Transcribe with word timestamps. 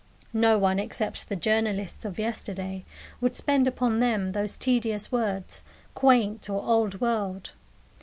No 0.33 0.57
one, 0.57 0.79
except 0.79 1.29
the 1.29 1.35
journalists 1.35 2.05
of 2.05 2.17
yesterday, 2.17 2.85
would 3.21 3.35
spend 3.35 3.67
upon 3.67 3.99
them 3.99 4.31
those 4.31 4.57
tedious 4.57 5.11
words, 5.11 5.61
"quaint," 5.93 6.49
or 6.49 6.63
"old 6.63 6.99
world." 6.99 7.51